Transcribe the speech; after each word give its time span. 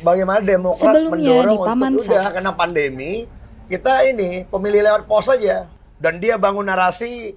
bagaimana 0.00 0.40
Demokrat 0.40 0.78
Sebelumnya 0.78 1.14
mendorong 1.34 1.54
di 1.54 1.66
Paman 1.66 1.90
untuk 1.92 2.06
udah 2.06 2.22
Sam. 2.22 2.34
kena 2.34 2.52
pandemi 2.52 3.12
kita 3.66 3.94
ini 4.04 4.30
pemilih 4.44 4.80
lewat 4.82 5.02
pos 5.04 5.28
aja 5.28 5.68
dan 5.96 6.16
dia 6.16 6.34
bangun 6.34 6.64
narasi 6.64 7.36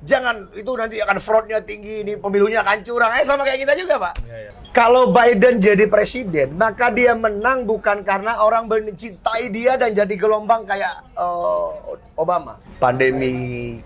jangan 0.00 0.48
itu 0.52 0.72
nanti 0.72 0.96
akan 0.98 1.18
fraudnya 1.18 1.60
tinggi 1.60 2.02
ini 2.02 2.12
pemilunya 2.14 2.60
akan 2.60 2.80
curang 2.80 3.12
eh 3.12 3.22
sama 3.22 3.44
kayak 3.44 3.60
kita 3.60 3.76
juga 3.76 4.00
pak 4.00 4.14
Iya, 4.18 4.36
iya. 4.40 4.50
kalau 4.70 5.10
Biden 5.10 5.60
jadi 5.60 5.84
presiden 5.86 6.56
maka 6.56 6.88
dia 6.88 7.12
menang 7.12 7.62
bukan 7.62 8.00
karena 8.00 8.40
orang 8.40 8.64
mencintai 8.64 9.46
dia 9.46 9.76
dan 9.76 9.92
jadi 9.92 10.10
gelombang 10.10 10.64
kayak 10.64 11.04
eh, 11.12 11.68
Obama 12.14 12.56
pandemi 12.80 13.32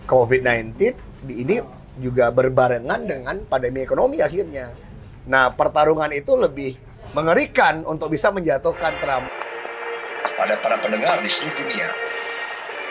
COVID-19 0.04 0.78
di- 1.20 1.38
ini 1.42 1.56
juga 1.96 2.26
berbarengan 2.28 3.00
dengan 3.02 3.36
pandemi 3.44 3.82
ekonomi 3.82 4.18
akhirnya 4.18 4.70
nah 5.24 5.50
pertarungan 5.50 6.10
itu 6.10 6.32
lebih 6.32 6.78
mengerikan 7.14 7.86
untuk 7.86 8.10
bisa 8.10 8.34
menjatuhkan 8.34 8.98
Trump 8.98 9.30
pada 10.34 10.58
para 10.58 10.76
pendengar 10.82 11.22
di 11.22 11.30
seluruh 11.30 11.54
dunia. 11.62 11.89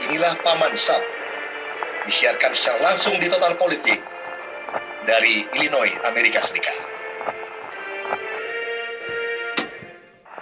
Inilah 0.08 0.40
Paman 0.44 0.74
Sab, 0.80 1.04
disiarkan 2.08 2.56
secara 2.56 2.92
langsung 2.92 3.20
di 3.20 3.28
Total 3.28 3.56
Politik 3.60 4.00
dari 5.04 5.44
Illinois, 5.60 5.92
Amerika 6.08 6.40
Serikat. 6.40 6.76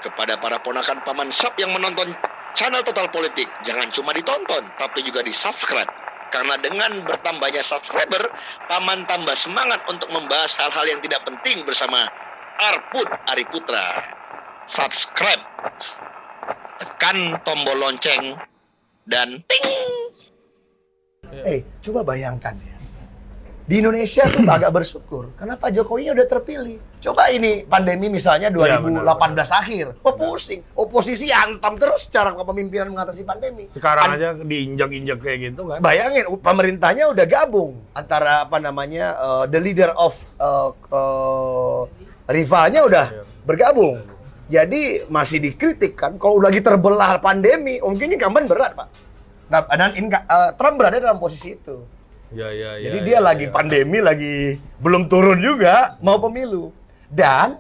Kepada 0.02 0.38
para 0.38 0.62
ponakan 0.62 1.02
Paman 1.02 1.30
Sab 1.34 1.58
yang 1.58 1.74
menonton 1.74 2.14
channel 2.54 2.86
Total 2.86 3.10
Politik, 3.10 3.50
jangan 3.66 3.90
cuma 3.90 4.14
ditonton, 4.14 4.62
tapi 4.78 5.02
juga 5.06 5.26
di-subscribe. 5.26 5.90
Karena 6.32 6.56
dengan 6.62 7.04
bertambahnya 7.04 7.60
subscriber, 7.60 8.30
Paman 8.70 9.04
tambah 9.10 9.36
semangat 9.36 9.84
untuk 9.90 10.10
membahas 10.14 10.54
hal-hal 10.58 10.86
yang 10.88 11.02
tidak 11.04 11.28
penting 11.28 11.66
bersama 11.68 12.08
Arput 12.62 13.10
Ari 13.26 13.46
Putra. 13.50 13.90
Subscribe 14.70 15.42
tekan 16.78 17.42
tombol 17.42 17.74
lonceng 17.82 18.38
dan 19.10 19.42
ting. 19.50 19.70
Eh, 21.42 21.66
coba 21.82 22.06
bayangkan 22.06 22.54
ya. 22.62 22.78
Di 23.66 23.82
Indonesia 23.82 24.30
tuh 24.30 24.46
agak 24.62 24.70
bersyukur 24.70 25.34
karena 25.34 25.58
Pak 25.58 25.74
Jokowi 25.74 26.14
udah 26.14 26.28
terpilih. 26.30 26.78
Coba 27.02 27.34
ini 27.34 27.66
pandemi 27.66 28.14
misalnya 28.14 28.54
2018 28.54 28.70
Iya, 28.70 28.78
benar, 28.78 29.48
akhir. 29.58 29.86
Oh, 30.06 30.14
pusing. 30.14 30.62
Oposisi 30.78 31.34
hantam 31.34 31.82
terus 31.82 32.06
cara 32.14 32.30
kepemimpinan 32.38 32.94
mengatasi 32.94 33.26
pandemi. 33.26 33.66
Sekarang 33.74 34.14
An- 34.14 34.22
aja 34.22 34.38
diinjak-injak 34.38 35.18
kayak 35.18 35.38
gitu 35.50 35.66
kan. 35.66 35.82
Bayangin 35.82 36.30
pemerintahnya 36.38 37.10
udah 37.10 37.26
gabung 37.26 37.82
antara 37.98 38.46
apa 38.46 38.62
namanya 38.62 39.18
uh, 39.18 39.44
the 39.50 39.58
leader 39.58 39.90
of 39.98 40.14
uh, 40.38 40.70
uh, 40.94 41.90
rivalnya 42.32 42.82
udah 42.88 43.06
Iya. 43.12 43.24
bergabung. 43.46 43.96
Jadi 44.52 45.08
masih 45.08 45.40
dikritik 45.40 45.96
kan 45.96 46.20
kalau 46.20 46.44
lagi 46.44 46.60
terbelah 46.60 47.16
pandemi, 47.24 47.80
mungkin 47.80 48.12
incumbent 48.12 48.52
berat, 48.52 48.76
Pak. 48.76 48.88
Nah, 49.48 49.64
dan 49.68 49.92
inka- 49.96 50.28
uh, 50.28 50.52
Trump 50.56 50.76
berada 50.76 51.00
dalam 51.00 51.20
posisi 51.20 51.56
itu. 51.56 51.84
Ya, 52.32 52.48
ya, 52.52 52.80
ya. 52.80 52.88
Jadi 52.92 53.00
ya, 53.00 53.08
dia 53.08 53.18
ya, 53.20 53.20
lagi 53.20 53.46
ya. 53.48 53.52
pandemi, 53.52 54.00
lagi 54.00 54.36
belum 54.80 55.12
turun 55.12 55.40
juga, 55.40 56.00
mau 56.00 56.20
pemilu. 56.20 56.72
Dan 57.12 57.60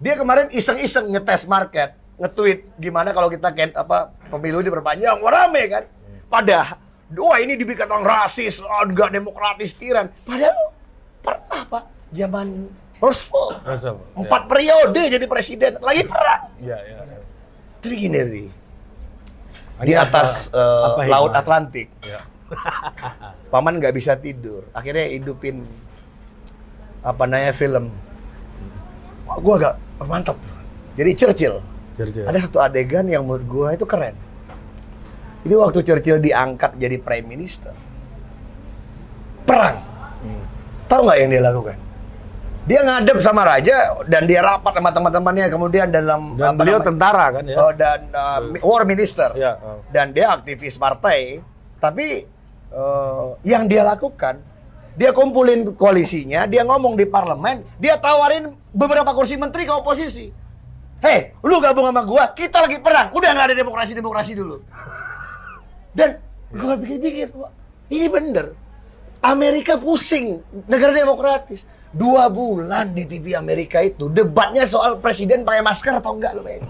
dia 0.00 0.16
kemarin 0.16 0.48
iseng-iseng 0.48 1.12
ngetes 1.12 1.44
market, 1.44 1.92
nge-tweet 2.16 2.64
gimana 2.80 3.12
kalau 3.12 3.28
kita 3.28 3.52
ken, 3.52 3.72
apa 3.76 4.12
pemilu 4.32 4.64
diperpanjang, 4.64 5.20
wah 5.20 5.32
rame 5.32 5.62
kan. 5.68 5.84
Padahal, 6.28 6.76
wah 7.16 7.36
ini 7.40 7.56
dibikin 7.56 7.88
orang 7.88 8.04
rasis, 8.04 8.60
oh, 8.60 8.84
enggak 8.84 9.12
demokratis, 9.12 9.76
tiran. 9.76 10.08
Padahal 10.24 10.72
pernah 11.20 11.62
pak, 11.68 11.84
zaman 12.12 12.68
Roosevelt. 12.98 13.62
Apa? 13.62 13.94
Empat 14.18 14.42
periode 14.50 15.00
jadi 15.06 15.26
presiden, 15.30 15.78
lagi 15.78 16.02
perang. 16.02 16.50
Ya, 16.58 16.78
ya. 16.82 16.98
ya. 17.06 17.18
Tapi 17.78 17.94
gini, 17.94 18.50
Di 19.78 19.94
apa- 19.94 20.10
atas 20.10 20.50
eh, 20.50 20.58
apa 20.58 21.06
Laut 21.06 21.30
hikmahnya? 21.30 21.38
Atlantik. 21.38 21.88
Ya. 22.02 22.20
Paman 23.54 23.78
nggak 23.78 23.94
bisa 23.94 24.18
tidur. 24.18 24.66
Akhirnya 24.74 25.06
hidupin 25.06 25.62
apa 27.06 27.22
namanya 27.30 27.54
film. 27.54 27.94
Wah, 29.30 29.38
gua 29.38 29.54
agak 29.62 29.74
mantap. 30.02 30.36
Jadi 30.98 31.10
Churchill. 31.14 31.62
Churchill. 31.94 32.26
Ada 32.26 32.50
satu 32.50 32.58
adegan 32.58 33.06
yang 33.06 33.22
menurut 33.22 33.46
gua 33.46 33.68
itu 33.78 33.86
keren. 33.86 34.18
Jadi 35.46 35.54
waktu 35.54 35.78
Churchill 35.86 36.18
diangkat 36.18 36.74
jadi 36.74 36.98
prime 36.98 37.30
minister, 37.30 37.70
perang. 39.46 39.78
Hmm. 40.18 40.42
Tahu 40.90 41.00
nggak 41.06 41.18
yang 41.22 41.30
dia 41.30 41.42
lakukan? 41.46 41.78
Dia 42.68 42.84
ngadep 42.84 43.24
sama 43.24 43.48
raja 43.48 43.96
dan 44.04 44.28
dia 44.28 44.44
rapat 44.44 44.76
sama 44.76 44.92
teman-temannya 44.92 45.48
kemudian 45.48 45.88
dalam 45.88 46.36
Dan 46.36 46.52
beliau 46.52 46.76
namanya, 46.76 46.88
tentara 46.92 47.26
kan 47.32 47.44
ya? 47.48 47.56
oh, 47.56 47.72
dan 47.72 48.00
uh, 48.12 48.38
war 48.60 48.84
minister 48.84 49.32
Ya. 49.32 49.56
oh. 49.56 49.80
dan 49.88 50.12
dia 50.12 50.36
aktivis 50.36 50.76
partai, 50.76 51.40
tapi 51.80 52.28
eh, 52.68 53.24
yang 53.48 53.64
dia 53.64 53.80
lakukan, 53.88 54.44
dia 55.00 55.16
kumpulin 55.16 55.64
koalisinya, 55.72 56.44
dia 56.44 56.60
ngomong 56.60 56.92
di 56.92 57.08
parlemen, 57.08 57.64
dia 57.80 57.96
tawarin 57.96 58.52
beberapa 58.76 59.16
kursi 59.16 59.40
menteri 59.40 59.64
ke 59.64 59.72
oposisi. 59.72 60.28
Hei, 61.00 61.32
lu 61.40 61.62
gabung 61.62 61.86
sama 61.88 62.02
gua, 62.04 62.34
kita 62.34 62.58
lagi 62.68 62.82
perang, 62.82 63.14
udah 63.14 63.30
nggak 63.32 63.46
ada 63.48 63.56
demokrasi-demokrasi 63.56 64.32
dulu. 64.34 64.60
Dan 65.94 66.18
gua 66.52 66.74
pikir-pikir, 66.76 67.30
ini 67.88 68.06
bener. 68.12 68.52
Amerika 69.22 69.78
pusing, 69.78 70.42
negara 70.66 70.92
demokratis. 70.94 71.62
Dua 71.88 72.28
bulan 72.28 72.92
di 72.92 73.08
TV 73.08 73.32
Amerika 73.32 73.80
itu 73.80 74.12
debatnya 74.12 74.68
soal 74.68 75.00
presiden 75.00 75.40
pakai 75.40 75.64
masker 75.64 75.96
atau 75.96 76.20
enggak 76.20 76.36
lo 76.36 76.44
bayangin. 76.44 76.68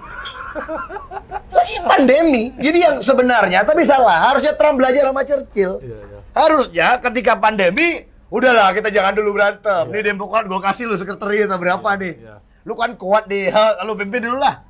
Lagi 1.51 1.77
pandemi. 1.91 2.55
Jadi 2.55 2.79
yang 2.79 2.97
sebenarnya 3.03 3.67
tapi 3.67 3.83
salah. 3.83 4.31
Harusnya 4.31 4.55
Trump 4.55 4.79
belajar 4.79 5.11
sama 5.11 5.27
Churchill. 5.27 5.83
Iya, 5.83 5.99
iya. 5.99 6.19
Harusnya 6.39 6.89
ketika 7.03 7.35
pandemi, 7.35 8.07
udahlah 8.31 8.71
kita 8.71 8.95
jangan 8.95 9.19
dulu 9.19 9.35
berantem. 9.35 9.91
Nih 9.91 10.07
Demokrat 10.07 10.47
gue 10.47 10.61
kasih 10.63 10.87
lu 10.87 10.95
sekretari 10.95 11.43
atau 11.51 11.59
berapa 11.59 11.91
nih. 11.99 12.15
Iya. 12.15 12.35
Lu 12.63 12.79
kan 12.79 12.95
kuat 12.95 13.27
di, 13.27 13.51
ha, 13.51 13.75
lu 13.87 13.99
pimpin 13.99 14.23
dulu 14.23 14.39
lah. 14.39 14.68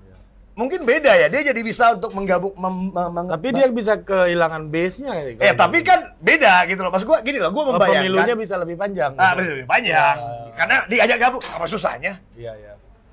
Mungkin 0.59 0.83
beda 0.83 1.15
ya, 1.15 1.31
dia 1.31 1.43
jadi 1.45 1.61
bisa 1.63 1.95
untuk 1.95 2.11
menggabung 2.11 2.51
mem- 2.53 2.91
mem- 2.91 3.31
Tapi 3.31 3.55
dia 3.55 3.71
bisa 3.71 3.95
kehilangan 3.95 4.67
base-nya. 4.67 5.15
kayak 5.15 5.39
Eh 5.39 5.47
gitu. 5.47 5.55
tapi 5.55 5.79
kan 5.81 6.01
beda 6.19 6.67
gitu 6.67 6.81
loh. 6.83 6.91
Mas 6.91 7.05
gua 7.05 7.23
gini 7.23 7.39
loh, 7.39 7.55
gua 7.55 7.63
Oh, 7.63 7.67
membayangkan. 7.71 8.03
pemilunya 8.03 8.35
bisa 8.35 8.55
lebih 8.59 8.75
panjang. 8.75 9.15
Ah, 9.15 9.39
gitu. 9.39 9.55
lebih 9.55 9.67
panjang. 9.67 10.17
Ya. 10.19 10.51
Karena 10.53 10.77
diajak 10.85 11.19
gabung, 11.21 11.43
apa 11.45 11.63
susahnya? 11.65 12.19
Iya, 12.35 12.53
iya. 12.53 12.73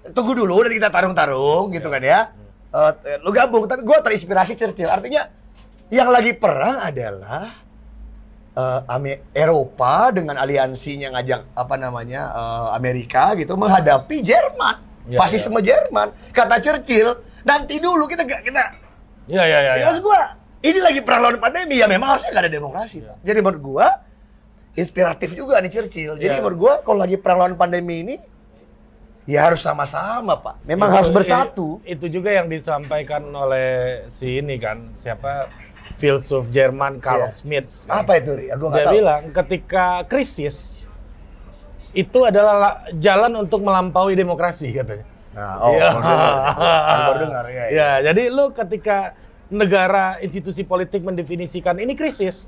Tunggu 0.09 0.33
dulu 0.33 0.57
nanti 0.59 0.73
kita 0.75 0.89
tarung-tarung 0.89 1.69
gitu 1.69 1.85
kan 1.85 2.01
ya. 2.01 2.33
Eh, 2.73 2.91
lu 3.21 3.29
gabung, 3.29 3.69
tapi 3.69 3.81
gua 3.81 4.01
terinspirasi 4.01 4.57
Churchill. 4.57 4.89
Artinya 4.89 5.29
yang 5.87 6.09
lagi 6.09 6.33
perang 6.33 6.81
adalah 6.81 7.61
eh, 8.51 8.79
Ame- 8.87 9.21
Eropa 9.31 10.09
dengan 10.09 10.33
aliansinya 10.35 11.13
ngajak 11.13 11.53
apa 11.53 11.75
namanya 11.75 12.21
eh, 12.27 12.67
Amerika 12.73 13.37
gitu 13.37 13.53
menghadapi 13.53 14.17
Jerman, 14.19 14.81
Ya, 15.05 15.21
fasisme 15.21 15.61
Jerman. 15.61 16.09
Kata 16.31 16.57
Churchill, 16.57 17.13
nanti 17.45 17.77
dulu 17.77 18.03
kita 18.05 18.23
gak 18.23 18.41
kita 18.43 18.63
Iya, 19.25 19.41
iya, 19.41 19.57
iya. 19.59 19.59
Ya, 19.63 19.73
iya. 19.75 19.85
maksud 19.85 20.01
gua, 20.01 20.21
ini 20.61 20.79
lagi 20.79 21.01
perang 21.01 21.21
lawan 21.23 21.37
pandemi 21.37 21.77
ya 21.77 21.85
memang 21.85 22.13
harusnya 22.13 22.29
gak 22.31 22.43
ada 22.43 22.51
demokrasi. 22.51 23.01
Pak. 23.01 23.17
Jadi 23.21 23.39
menurut 23.39 23.61
gua 23.63 23.87
inspiratif 24.71 25.29
juga 25.31 25.57
nih 25.57 25.71
Churchill. 25.71 26.13
Jadi 26.13 26.29
Iya. 26.29 26.41
menurut 26.41 26.57
gua 26.59 26.73
kalau 26.81 26.99
lagi 26.99 27.17
perang 27.17 27.37
lawan 27.39 27.55
pandemi 27.55 28.01
ini 28.01 28.15
ya 29.25 29.45
harus 29.45 29.61
sama-sama, 29.61 30.37
Pak. 30.37 30.61
Memang 30.63 30.89
Itu- 30.89 30.95
harus 30.95 31.09
bersatu. 31.09 31.67
Itu 31.83 32.05
juga 32.05 32.29
yang 32.29 32.45
disampaikan 32.45 33.25
oleh 33.27 34.03
si 34.05 34.37
ini 34.37 34.57
kan, 34.57 34.93
siapa 34.95 35.49
filsuf 35.95 36.49
Jerman 36.49 36.99
Karl 36.99 37.25
Iya. 37.25 37.33
Schmitt. 37.33 37.65
kan. 37.87 38.03
Apa 38.03 38.19
itu, 38.19 38.29
Ri? 38.31 38.45
Gua 38.51 38.69
Dia 38.71 38.85
tahu. 38.85 38.93
bilang 38.93 39.21
ketika 39.31 39.85
krisis 40.03 40.85
itu 41.93 42.19
adalah 42.21 42.55
la- 42.55 42.77
jalan 42.93 43.31
untuk 43.39 43.63
melampaui 43.63 44.13
demokrasi 44.13 44.69
katanya. 44.69 45.07
Nah, 45.35 45.53
oh, 45.59 45.71
Iya. 45.71 45.87
baru 45.91 45.99
dengar. 46.07 46.97
Baru 47.03 47.17
dengar 47.21 47.45
ya. 47.45 47.53
ya. 47.53 47.65
Ya, 47.69 47.89
jadi 48.05 48.23
lu 48.29 48.45
ketika 48.49 48.97
negara 49.45 50.15
institusi 50.17 50.63
politik 50.63 51.03
mendefinisikan 51.03 51.75
ini 51.77 51.93
krisis, 51.93 52.47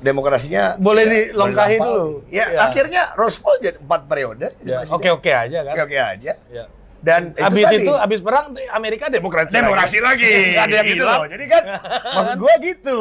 Demokrasinya 0.00 0.74
Boleh 0.78 1.06
ya, 1.06 1.10
dilongkahi 1.30 1.76
dulu. 1.78 2.26
Ya, 2.26 2.50
Iya. 2.50 2.58
akhirnya 2.64 3.02
Roosevelt 3.14 3.58
jadi 3.60 3.78
empat 3.78 4.00
periode. 4.04 4.46
ya, 4.60 4.82
presiden. 4.82 4.94
oke-oke 4.98 5.30
aja 5.30 5.58
kan. 5.62 5.72
Oke-oke 5.72 5.94
aja. 5.96 6.32
Ya. 6.50 6.64
Dan 6.98 7.20
Habis 7.32 7.66
tadi. 7.66 7.82
itu, 7.82 7.92
habis 7.94 8.18
perang 8.18 8.50
Amerika 8.72 9.06
demokrasi. 9.06 9.54
demokrasi 9.54 9.98
lagi. 9.98 10.54
Nggak 10.54 10.64
ada 10.64 10.74
yang 10.74 10.86
gitu 10.88 11.02
hilang. 11.02 11.18
loh. 11.18 11.28
Jadi 11.30 11.44
kan 11.46 11.62
maksud 12.18 12.34
gua 12.36 12.54
gitu. 12.58 12.98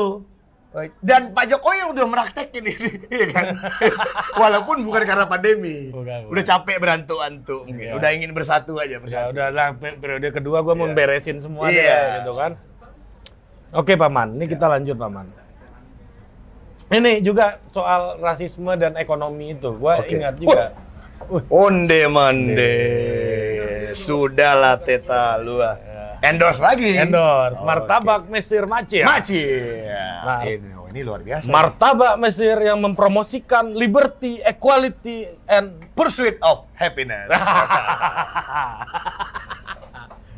Dan 0.97 1.35
Pak 1.35 1.51
Jokowi 1.51 1.83
udah 1.85 2.05
meraktekin 2.07 2.63
ini, 2.63 2.87
iya 3.09 3.27
kan? 3.35 3.59
Walaupun 4.33 4.79
bukan 4.81 5.03
karena 5.03 5.27
pandemi. 5.27 5.91
Bukan, 5.91 6.07
bukan. 6.25 6.31
Udah 6.31 6.43
capek 6.45 6.77
berantu-antu 6.79 7.67
mungkin. 7.67 7.85
Iya. 7.85 7.93
Udah 7.93 8.09
ingin 8.09 8.31
bersatu 8.31 8.79
aja, 8.79 8.87
Ya 8.89 8.97
bersatu. 8.97 9.35
udah 9.35 9.47
lah 9.49 9.75
pe- 9.75 9.99
periode 9.99 10.31
kedua 10.31 10.59
gue 10.61 10.71
mau 10.71 10.87
Iya. 10.87 10.95
beresin 10.95 11.37
semua 11.37 11.67
Iya. 11.67 11.75
deh 11.75 11.99
gitu 12.17 12.31
kan. 12.33 12.51
Oke 13.73 13.95
Paman, 13.95 14.35
ini 14.35 14.47
kita 14.47 14.65
lanjut 14.65 14.95
Paman. 14.95 15.27
Ini 16.87 17.19
juga 17.19 17.59
soal 17.63 18.15
rasisme 18.17 18.71
dan 18.75 18.95
ekonomi 18.95 19.51
itu, 19.51 19.71
gue 19.71 19.93
Oke. 19.93 20.07
ingat 20.09 20.35
juga. 20.35 20.71
Onde 21.47 22.07
mande. 22.07 22.75
sudahlah 23.91 24.79
Teta 24.79 25.35
lu. 25.35 25.59
Endorse 26.21 26.61
lagi. 26.61 26.93
Endorse 26.93 27.57
Oke. 27.57 27.65
martabak 27.65 28.29
Mesir 28.29 28.69
Macir. 28.69 29.01
Maci. 29.01 29.41
Nah. 30.21 30.45
ini, 30.45 30.69
oh, 30.77 30.85
ini 30.85 31.01
luar 31.01 31.25
biasa. 31.25 31.49
Martabak 31.49 32.21
Mesir 32.21 32.61
yang 32.61 32.77
mempromosikan 32.77 33.73
liberty, 33.73 34.37
equality, 34.45 35.25
and 35.49 35.81
Pursuit 35.97 36.37
of 36.45 36.69
happiness. 36.77 37.25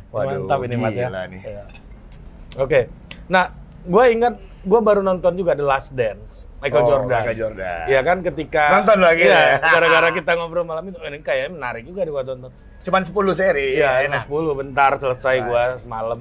Waduh, 0.08 0.44
mantap 0.48 0.60
ini 0.64 0.76
mas 0.80 0.96
ya. 0.96 1.08
nih. 1.08 1.40
Iya. 1.44 1.64
Oke, 2.56 2.88
nah 3.28 3.52
gue 3.84 4.04
ingat 4.14 4.34
gue 4.64 4.80
baru 4.80 5.00
nonton 5.00 5.36
juga 5.36 5.52
The 5.52 5.62
Last 5.62 5.92
Dance 5.92 6.48
Michael 6.58 6.82
Oh, 6.82 6.88
Jordan. 6.88 7.20
Michael 7.20 7.36
Jordan. 7.36 7.84
Iya 7.84 8.00
kan 8.00 8.16
ketika 8.24 8.62
Nonton 8.80 8.98
lagi 9.04 9.24
ya? 9.28 9.60
gara-gara 9.60 10.08
kita 10.10 10.30
ngobrol 10.32 10.64
malam 10.64 10.88
itu, 10.88 10.96
ini 11.04 11.20
kayaknya 11.20 11.50
menarik 11.52 11.82
juga 11.84 12.08
gue 12.08 12.22
tonton. 12.24 12.50
Cuman 12.84 13.02
10 13.04 13.12
seri. 13.36 13.68
Iya, 13.76 14.08
enak. 14.08 14.24
enak. 14.24 14.32
10 14.32 14.60
bentar 14.60 14.90
selesai 14.96 15.36
gue 15.44 15.62
semalam. 15.84 16.20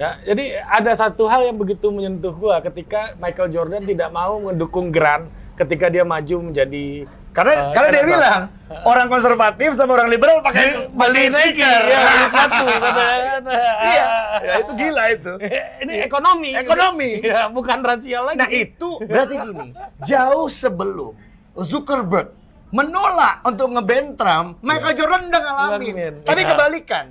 Ya, 0.00 0.18
jadi 0.24 0.56
ada 0.64 0.92
satu 0.96 1.28
hal 1.28 1.46
yang 1.46 1.58
begitu 1.58 1.90
menyentuh 1.90 2.32
gue 2.32 2.56
ketika 2.70 3.12
Michael 3.18 3.52
Jordan 3.52 3.82
tidak 3.84 4.08
mau 4.10 4.40
mendukung 4.40 4.88
Grant 4.88 5.28
ketika 5.54 5.92
dia 5.92 6.02
maju 6.02 6.50
menjadi 6.50 7.06
Karena 7.32 7.52
eh, 7.52 7.60
karena 7.72 7.88
dia 7.88 8.04
bilang 8.04 8.40
orang 8.84 9.08
konservatif 9.08 9.72
sama 9.72 9.96
orang 9.96 10.12
liberal 10.12 10.44
pakai 10.44 10.92
beli 10.92 11.32
sneaker. 11.32 11.80
ya, 11.88 12.00
kan. 12.04 13.42
Iya, 13.82 14.06
ya 14.44 14.54
itu 14.60 14.72
gila 14.76 15.04
itu. 15.08 15.32
Ini 15.80 15.92
ekonomi. 16.04 16.50
Ekonomi. 16.52 17.10
Ya, 17.24 17.48
bukan 17.48 17.80
rasial 17.80 18.28
lagi. 18.28 18.36
Nah 18.36 18.48
itu 18.52 19.00
berarti 19.00 19.34
gini, 19.48 19.68
jauh 20.04 20.46
sebelum 20.52 21.16
Zuckerberg 21.56 22.36
menolak 22.72 23.44
untuk 23.44 23.68
ngeband 23.68 24.08
Trump, 24.16 24.48
Michael 24.64 24.96
Jordan 24.96 25.28
udah 25.28 25.40
ngalamin. 25.40 25.92
Ngalamin, 25.92 26.14
Tapi 26.24 26.40
iya. 26.40 26.50
kebalikan. 26.52 27.06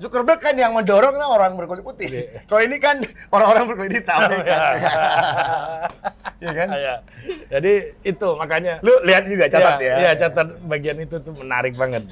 Zuckerberg 0.00 0.40
kan 0.40 0.56
yang 0.56 0.72
mendorong 0.72 1.12
kan 1.12 1.28
orang 1.28 1.52
berkulit 1.60 1.84
putih. 1.84 2.08
Iya. 2.08 2.40
Kalau 2.48 2.62
ini 2.64 2.80
kan 2.80 3.04
orang-orang 3.28 3.64
berkulit 3.68 3.92
hitam. 4.00 4.18
ya 6.40 6.50
kan? 6.56 6.68
Iya. 6.80 6.94
Jadi 7.52 7.72
itu 8.00 8.28
makanya 8.32 8.80
Lu 8.80 8.96
lihat 9.04 9.28
juga 9.28 9.44
catat 9.52 9.76
Iya, 9.76 9.92
ya. 9.92 9.96
Iya, 10.00 10.10
catat 10.16 10.48
bagian 10.64 10.96
itu 11.04 11.20
tuh 11.20 11.36
menarik 11.36 11.76
banget. 11.76 12.08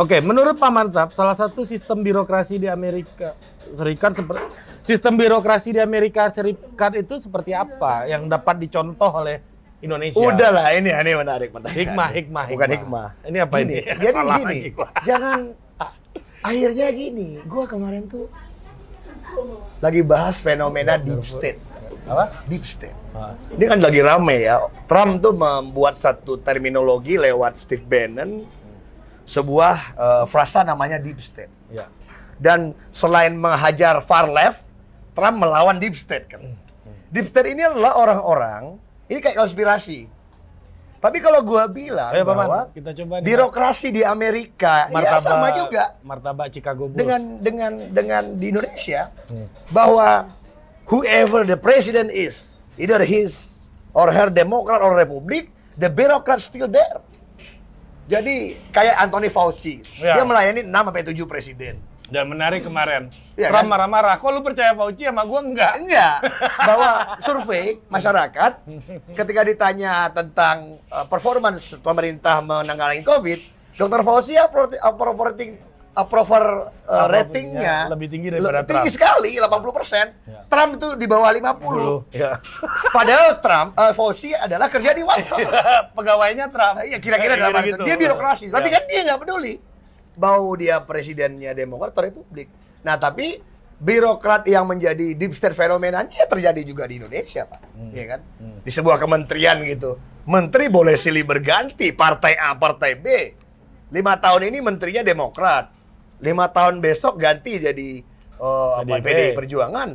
Oke, 0.00 0.22
menurut 0.24 0.56
Pak 0.56 0.72
Mansap, 0.72 1.08
salah 1.12 1.36
satu 1.36 1.68
sistem 1.68 2.00
birokrasi 2.00 2.56
di 2.56 2.72
Amerika 2.72 3.36
Serikat 3.76 4.16
seperti 4.16 4.42
sistem 4.80 5.12
birokrasi 5.20 5.76
di 5.76 5.80
Amerika 5.82 6.32
Serikat 6.32 6.96
itu 6.96 7.20
seperti 7.20 7.52
apa 7.52 8.08
yang 8.08 8.32
dapat 8.32 8.64
dicontoh 8.64 9.12
oleh 9.12 9.44
Indonesia? 9.84 10.16
Udahlah 10.16 10.72
ini 10.72 10.88
ini 10.88 11.12
menarik 11.12 11.52
pertanyaan. 11.52 11.76
Hikmah, 11.84 12.08
hikmah, 12.16 12.44
Bukan 12.48 12.68
hikmah. 12.70 13.06
hikmah. 13.12 13.28
Ini 13.28 13.38
apa 13.44 13.54
Gini, 13.60 13.76
ini? 13.76 13.78
Jadi 13.84 14.14
Salah 14.16 14.36
gini, 14.40 14.46
lagi 14.48 14.60
jangan 15.04 15.38
akhirnya 16.40 16.88
gini. 16.90 17.38
Gua 17.44 17.64
kemarin 17.64 18.06
tuh 18.06 18.26
lagi 19.78 20.02
bahas 20.02 20.42
fenomena 20.42 20.98
deep 20.98 21.22
state. 21.22 21.60
Apa? 22.04 22.42
Deep 22.50 22.66
state. 22.66 22.96
Ah, 23.14 23.34
Ini 23.54 23.64
kan 23.66 23.78
lagi 23.78 24.02
rame 24.02 24.42
ya. 24.42 24.58
Trump 24.90 25.22
tuh 25.22 25.34
membuat 25.34 25.94
satu 25.94 26.38
terminologi 26.38 27.14
lewat 27.14 27.58
Steve 27.58 27.86
Bannon 27.86 28.42
sebuah 29.24 29.74
eh, 29.94 30.24
frasa 30.26 30.66
namanya 30.66 30.98
deep 30.98 31.22
state. 31.22 31.50
ya. 31.70 31.86
Dan 32.40 32.72
selain 32.90 33.36
menghajar 33.36 34.00
far 34.02 34.26
left, 34.26 34.64
Trump 35.14 35.38
melawan 35.38 35.76
deep 35.78 35.94
state 35.94 36.26
kan. 36.26 36.42
Deep 37.10 37.28
state 37.28 37.52
ini 37.52 37.62
adalah 37.62 37.94
orang-orang 37.94 38.78
ini 39.06 39.18
kayak 39.18 39.38
konspirasi. 39.38 40.06
Tapi 41.00 41.16
kalau 41.18 41.40
gua 41.40 41.64
bilang 41.64 42.12
Ayo, 42.12 42.28
Paman, 42.28 42.36
bahwa 42.44 42.60
kita 42.70 42.92
coba 42.92 43.14
nih, 43.18 43.24
birokrasi 43.24 43.88
di 43.88 44.04
Amerika 44.04 44.84
ya 44.92 45.16
sama 45.16 45.48
juga 45.50 45.96
Martabak 46.04 46.52
Chicago 46.52 46.92
Bulls. 46.92 47.00
dengan 47.00 47.20
dengan 47.40 47.72
dengan 47.88 48.22
di 48.36 48.52
Indonesia 48.52 49.08
Hmm. 49.26 49.48
bahwa 49.72 50.28
whoever 50.84 51.48
the 51.48 51.56
president 51.56 52.12
is, 52.12 52.52
either 52.76 53.00
his 53.00 53.64
or 53.96 54.12
her 54.12 54.28
Democrat 54.28 54.78
or 54.78 54.92
Republic, 54.92 55.48
the 55.74 55.88
bureaucrat 55.88 56.36
still 56.38 56.68
there. 56.68 57.00
Jadi 58.04 58.58
kayak 58.68 59.00
Anthony 59.00 59.30
Fauci, 59.30 59.80
Ya. 59.96 60.18
dia 60.18 60.24
melayani 60.26 60.66
6 60.66 60.84
sampai 60.84 61.02
7 61.06 61.24
presiden. 61.24 61.74
Dan 62.10 62.26
menarik 62.26 62.60
kemarin. 62.60 63.06
Iya, 63.34 63.48
Trump 63.48 63.64
kan? 63.64 63.72
marah-marah. 63.72 64.14
Kok 64.16 64.30
lu 64.30 64.42
percaya 64.42 64.74
Fauci 64.74 65.02
sama 65.02 65.22
gua 65.22 65.40
enggak? 65.40 65.72
Enggak, 65.78 66.16
bahwa 66.68 66.90
survei 67.18 67.78
masyarakat 67.86 68.52
ketika 69.12 69.40
ditanya 69.42 69.92
tentang 70.08 70.56
uh, 70.86 71.06
performance 71.06 71.78
pemerintah 71.78 72.38
menangani 72.38 73.00
COVID, 73.00 73.38
Dr. 73.74 74.02
Fauci 74.02 74.34
approval 75.90 76.46
uh, 76.86 77.06
ratingnya 77.06 77.90
lebih 77.90 78.06
tinggi 78.08 78.30
daripada 78.30 78.62
le- 78.62 78.68
tinggi 78.68 78.90
Trump. 78.90 79.18
sekali 79.18 79.30
80 79.36 79.74
persen. 79.74 80.06
Ya. 80.22 80.40
Trump 80.46 80.70
itu 80.76 80.88
di 80.94 81.06
bawah 81.06 81.30
50. 81.30 82.14
Ya. 82.14 82.38
Padahal 82.96 83.38
Trump, 83.38 83.68
uh, 83.74 83.92
Fauci 83.92 84.30
adalah 84.30 84.66
kerja 84.66 84.90
di 84.92 85.02
White 85.02 85.28
House. 85.32 85.50
Pegawainya 85.92 86.46
Trump. 86.48 86.82
Iya 86.82 86.98
kira-kira 86.98 87.34
dalam 87.36 87.58
gitu-gitu. 87.58 87.76
itu. 87.76 87.86
Dia 87.86 87.96
birokrasi, 87.96 88.44
tapi 88.48 88.68
Ya. 88.68 88.74
kan 88.74 88.82
dia 88.86 89.00
nggak 89.04 89.20
peduli. 89.20 89.54
Bau 90.20 90.52
dia 90.52 90.84
presidennya 90.84 91.56
Demokrat 91.56 91.96
atau 91.96 92.04
Republik. 92.04 92.52
Nah 92.84 93.00
tapi 93.00 93.40
birokrat 93.80 94.44
yang 94.44 94.68
menjadi 94.68 95.16
deep 95.16 95.32
state 95.32 95.56
fenomena 95.56 96.04
ini 96.04 96.20
ya 96.20 96.28
terjadi 96.28 96.60
juga 96.60 96.84
di 96.84 97.00
Indonesia, 97.00 97.48
Pak. 97.48 97.60
Iya 97.96 98.04
kan? 98.16 98.20
Hmm. 98.36 98.58
Di 98.60 98.70
sebuah 98.70 99.00
kementerian 99.00 99.56
gitu. 99.64 99.96
Menteri 100.28 100.68
boleh 100.68 101.00
silih 101.00 101.24
berganti, 101.24 101.96
partai 101.96 102.36
A, 102.36 102.52
partai 102.52 102.92
B. 103.00 103.06
Lima 103.90 104.20
tahun 104.20 104.52
ini 104.52 104.60
menterinya 104.60 105.00
Demokrat. 105.00 105.72
Lima 106.20 106.52
tahun 106.52 106.84
besok 106.84 107.16
ganti 107.16 107.56
jadi 107.56 108.04
eh, 108.36 108.70
apa, 108.76 109.00
PDIP. 109.00 109.06
PDI 109.08 109.30
Perjuangan. 109.32 109.90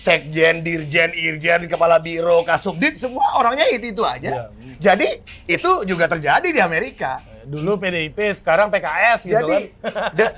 Sekjen, 0.00 0.64
Dirjen, 0.64 1.12
Irjen, 1.12 1.68
Kepala 1.68 2.00
Biro, 2.00 2.40
Kasubdit, 2.40 2.96
semua 2.96 3.36
orangnya 3.36 3.68
itu-itu 3.68 4.00
aja. 4.00 4.48
Iya. 4.48 4.76
Jadi 4.80 5.08
itu 5.44 5.84
juga 5.84 6.08
terjadi 6.08 6.48
di 6.48 6.60
Amerika. 6.60 7.20
Dulu 7.50 7.76
PDIP, 7.76 8.14
sekarang 8.32 8.70
PKS 8.70 9.26
gitu 9.26 9.34
Jadi 9.34 9.74
kan. 9.74 10.14
the- 10.18 10.34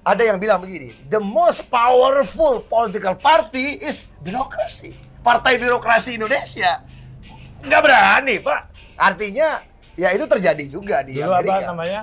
ada 0.00 0.22
yang 0.24 0.40
bilang 0.40 0.58
begini, 0.58 0.96
the 1.04 1.20
most 1.20 1.60
powerful 1.68 2.64
political 2.64 3.12
party 3.14 3.76
is 3.78 4.08
birokrasi. 4.18 4.96
Partai 5.20 5.60
birokrasi 5.60 6.16
Indonesia 6.16 6.80
nggak 7.60 7.82
berani, 7.84 8.40
Pak. 8.40 8.60
Artinya 8.96 9.60
ya 9.92 10.08
itu 10.08 10.24
terjadi 10.24 10.64
juga 10.64 11.04
di 11.04 11.20
Dulu 11.20 11.28
apa 11.28 11.38
Amerika. 11.38 11.68
namanya? 11.68 12.00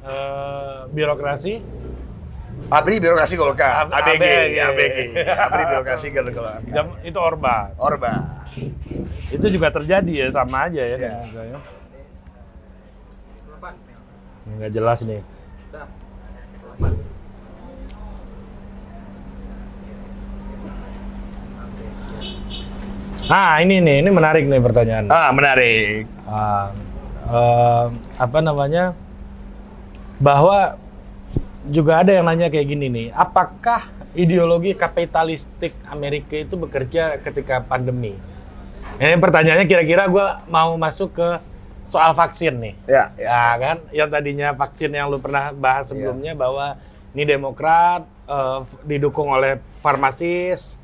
Eh, 0.00 0.78
birokrasi. 0.90 1.54
ABRI 2.58 2.98
birokrasi 2.98 3.38
Golkar, 3.38 3.86
ABG, 3.86 4.18
ABG. 4.18 4.58
ABG, 4.58 4.98
ABRI 5.14 5.62
birokrasi 5.64 6.06
Golkar. 6.16 6.58
Itu 7.06 7.18
Orba. 7.22 7.70
Orba. 7.78 8.42
Itu 9.30 9.46
juga 9.46 9.70
terjadi 9.70 10.26
ya, 10.26 10.34
sama 10.34 10.66
aja 10.66 10.82
ya. 10.82 10.96
Iya. 10.98 11.58
Nggak 14.56 14.72
jelas 14.72 14.98
nih. 15.04 15.20
Ah 23.28 23.60
ini 23.60 23.84
nih, 23.84 24.00
ini 24.00 24.08
menarik 24.08 24.48
nih 24.48 24.56
pertanyaan. 24.56 25.04
Ah, 25.12 25.28
menarik. 25.36 26.08
Ah, 26.24 26.72
eh, 27.28 27.84
apa 28.16 28.38
namanya? 28.40 28.96
Bahwa 30.16 30.80
juga 31.68 32.00
ada 32.00 32.16
yang 32.16 32.24
nanya 32.24 32.48
kayak 32.48 32.72
gini 32.72 32.88
nih, 32.88 33.08
apakah 33.12 33.92
ideologi 34.16 34.72
kapitalistik 34.72 35.76
Amerika 35.92 36.40
itu 36.40 36.56
bekerja 36.56 37.20
ketika 37.20 37.60
pandemi? 37.60 38.16
Ini 38.96 39.20
pertanyaannya 39.20 39.68
kira-kira 39.68 40.08
gue 40.08 40.26
mau 40.48 40.74
masuk 40.80 41.12
ke 41.12 41.28
soal 41.88 42.12
vaksin 42.12 42.60
nih. 42.60 42.74
Ya, 42.84 43.08
ya. 43.16 43.28
Ya 43.32 43.44
kan, 43.56 43.76
yang 43.96 44.08
tadinya 44.12 44.52
vaksin 44.52 44.92
yang 44.92 45.08
lu 45.08 45.16
pernah 45.16 45.56
bahas 45.56 45.88
sebelumnya 45.88 46.36
bahwa 46.36 46.76
ini 47.16 47.24
Demokrat 47.24 48.04
eh, 48.28 48.58
f- 48.60 48.78
didukung 48.84 49.32
oleh 49.32 49.56
farmasis, 49.80 50.76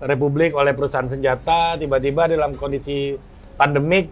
Republik 0.00 0.56
oleh 0.56 0.72
perusahaan 0.72 1.04
senjata, 1.04 1.76
tiba-tiba 1.76 2.24
dalam 2.24 2.56
kondisi 2.56 3.12
pandemik 3.60 4.08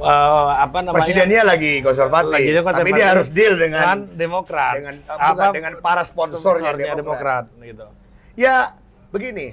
eh, 0.00 0.50
apa 0.56 0.80
namanya? 0.80 1.04
Presidennya 1.04 1.42
lagi 1.44 1.84
konservatif, 1.84 2.32
lagi 2.32 2.48
juga 2.48 2.60
tapi 2.60 2.68
konservatif 2.72 2.96
dia 2.96 3.06
harus 3.12 3.28
deal 3.28 3.54
dengan 3.60 3.80
dengan 3.84 3.98
Demokrat. 4.16 4.74
dengan 4.80 4.94
bukan, 5.04 5.50
dengan 5.52 5.72
para 5.84 6.02
sponsornya 6.04 6.40
sponsornya 6.72 6.96
Demokrat. 6.96 7.44
Demokrat 7.52 7.68
gitu. 7.68 7.86
Ya, 8.40 8.56
begini. 9.12 9.52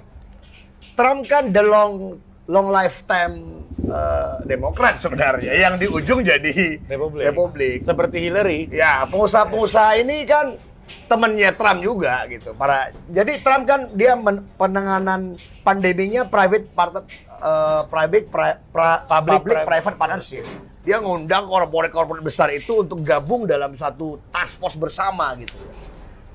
Trump 0.95 1.27
kan 1.27 1.51
the 1.51 1.60
long 1.60 2.24
long 2.45 2.69
lifetime 2.69 3.35
eh, 3.81 4.35
Demokrat 4.45 4.95
sebenarnya, 4.95 5.51
yang 5.51 5.75
di 5.75 5.85
ujung 5.85 6.21
jadi 6.21 6.79
Republik. 6.83 7.23
Republik. 7.23 7.77
Seperti 7.79 8.17
Hillary. 8.21 8.69
Ya, 8.69 9.05
pengusaha-pengusaha 9.05 9.97
ini 9.97 10.23
kan 10.23 10.57
temennya 11.05 11.49
Trump 11.51 11.81
juga 11.81 12.25
gitu. 12.25 12.53
Para 12.53 12.89
jadi 13.07 13.37
Trump 13.39 13.65
kan 13.65 13.89
dia 13.91 14.13
men- 14.13 14.45
penanganan 14.55 15.33
pandeminya 15.61 16.23
private 16.23 16.69
part 16.71 16.93
eh, 16.95 17.81
private 17.85 18.25
pri- 18.27 18.59
pra- 18.69 19.01
Public 19.03 19.33
public, 19.35 19.55
private. 19.55 19.67
private 19.67 19.97
partnership. 19.97 20.45
Dia 20.81 21.01
ngundang 21.01 21.45
korporat-korporat 21.45 22.21
besar 22.21 22.53
itu 22.53 22.79
untuk 22.79 23.01
gabung 23.01 23.43
dalam 23.43 23.73
satu 23.73 24.21
task 24.29 24.57
force 24.59 24.77
bersama 24.77 25.33
gitu. 25.35 25.53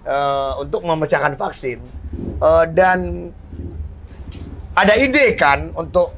eh, 0.01 0.53
untuk 0.57 0.81
memecahkan 0.83 1.37
vaksin 1.37 1.79
Eh, 2.41 2.65
dan 2.73 3.31
ada 4.73 4.95
ide 4.97 5.35
kan 5.35 5.75
untuk 5.75 6.15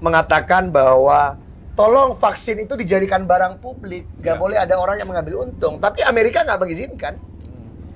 mengatakan 0.00 0.72
bahwa 0.72 1.36
tolong 1.76 2.16
vaksin 2.16 2.60
itu 2.60 2.76
dijadikan 2.76 3.24
barang 3.24 3.60
publik, 3.60 4.08
nggak 4.20 4.36
Ya. 4.36 4.40
boleh 4.40 4.56
ada 4.56 4.74
orang 4.76 4.96
yang 5.00 5.08
mengambil 5.08 5.44
untung. 5.44 5.76
Tapi 5.76 6.00
Amerika 6.04 6.44
nggak 6.44 6.60
mengizinkan. 6.60 7.14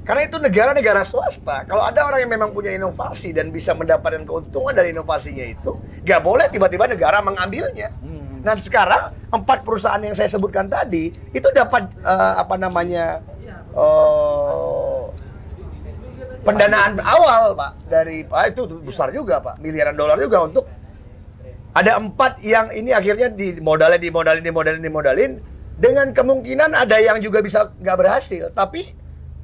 Karena 0.05 0.29
itu 0.29 0.37
negara-negara 0.37 1.01
swasta. 1.01 1.65
Kalau 1.65 1.81
ada 1.81 2.05
orang 2.05 2.21
yang 2.21 2.33
memang 2.37 2.53
punya 2.53 2.77
inovasi 2.77 3.33
dan 3.33 3.49
bisa 3.49 3.73
mendapatkan 3.73 4.29
keuntungan 4.29 4.77
dari 4.77 4.93
inovasinya 4.93 5.45
itu, 5.49 5.81
nggak 6.05 6.21
boleh 6.21 6.47
tiba-tiba 6.53 6.85
negara 6.85 7.25
mengambilnya. 7.25 7.89
Hmm. 8.05 8.45
Nah 8.45 8.53
sekarang 8.61 9.17
empat 9.33 9.65
perusahaan 9.65 10.01
yang 10.05 10.13
saya 10.13 10.29
sebutkan 10.29 10.69
tadi 10.69 11.09
itu 11.09 11.49
dapat 11.57 11.89
eh, 12.05 12.33
apa 12.37 12.61
namanya 12.61 13.25
eh, 13.73 14.74
pendanaan 16.45 17.01
awal 17.01 17.57
pak 17.57 17.73
dari 17.89 18.23
pak 18.29 18.53
itu 18.53 18.69
besar 18.85 19.11
juga 19.11 19.41
pak. 19.41 19.59
Miliaran 19.59 19.97
dolar 19.97 20.21
juga 20.21 20.45
untuk 20.45 20.65
ada 21.75 21.99
empat 21.99 22.39
yang 22.47 22.71
ini 22.71 22.95
akhirnya 22.95 23.33
dimodalin 23.33 23.99
dimodalin 23.99 24.45
dimodalin 24.45 24.83
dimodalin 24.85 25.33
dengan 25.75 26.15
kemungkinan 26.15 26.71
ada 26.71 27.03
yang 27.03 27.19
juga 27.19 27.43
bisa 27.43 27.75
nggak 27.81 27.97
berhasil. 27.99 28.53
Tapi 28.55 28.95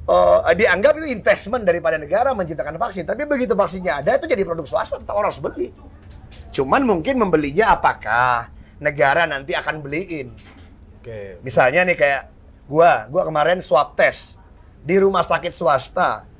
eh, 0.07 0.39
dianggap 0.55 1.01
itu 1.03 1.11
investment 1.11 1.67
daripada 1.67 1.99
negara 1.99 2.31
menciptakan 2.31 2.79
vaksin. 2.79 3.03
Tapi 3.03 3.27
begitu 3.27 3.51
vaksinnya 3.57 3.99
ada 3.99 4.15
itu 4.15 4.29
jadi 4.29 4.47
produk 4.47 4.63
swasta 4.63 5.01
tetap 5.01 5.17
orang 5.17 5.27
harus 5.27 5.43
beli. 5.43 5.75
Cuman 6.55 6.87
mungkin 6.87 7.19
membelinya 7.19 7.75
apakah 7.75 8.47
negara 8.79 9.27
nanti 9.27 9.51
akan 9.51 9.83
beliin? 9.83 10.31
Oke. 10.99 11.41
Misalnya 11.43 11.83
nih 11.83 11.97
kayak 11.99 12.23
gua, 12.69 13.09
gua 13.11 13.27
kemarin 13.27 13.59
swab 13.59 13.99
test 13.99 14.39
di 14.81 14.95
rumah 15.01 15.25
sakit 15.25 15.51
swasta. 15.51 16.30